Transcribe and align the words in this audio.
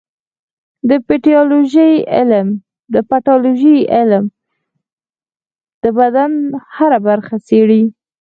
د 0.89 0.91
پیتالوژي 3.09 3.77
علم 3.93 4.23
د 5.83 5.85
بدن 5.99 6.31
هره 6.75 6.99
برخه 7.07 7.35
څېړي. 7.47 7.83